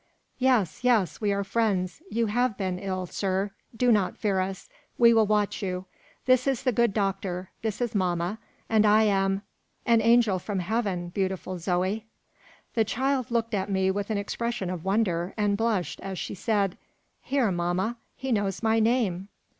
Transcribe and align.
"Yes, 0.39 0.83
yes! 0.83 1.21
we 1.21 1.31
are 1.31 1.43
friends: 1.43 2.01
you 2.09 2.25
have 2.25 2.57
been 2.57 2.79
ill, 2.79 3.05
sir. 3.05 3.51
Do 3.77 3.91
not 3.91 4.17
fear 4.17 4.39
us; 4.39 4.67
we 4.97 5.13
will 5.13 5.27
watch 5.27 5.61
you. 5.61 5.85
This 6.25 6.47
is 6.47 6.63
the 6.63 6.71
good 6.71 6.91
doctor. 6.91 7.51
This 7.61 7.79
is 7.81 7.93
mamma, 7.93 8.39
and 8.67 8.83
I 8.83 9.03
am" 9.03 9.43
"An 9.93 10.01
angel 10.01 10.39
from 10.39 10.57
heaven, 10.57 11.09
beautiful 11.09 11.59
Zoe!" 11.59 12.07
The 12.73 12.83
child 12.83 13.29
looked 13.29 13.53
at 13.53 13.69
me 13.69 13.91
with 13.91 14.09
an 14.09 14.17
expression 14.17 14.71
of 14.71 14.83
wonder, 14.83 15.35
and 15.37 15.55
blushed 15.55 15.99
as 15.99 16.17
she 16.17 16.33
said 16.33 16.79
"Hear, 17.21 17.51
mamma! 17.51 17.97
He 18.15 18.31
knows 18.31 18.63
my 18.63 18.79
name!" 18.79 19.27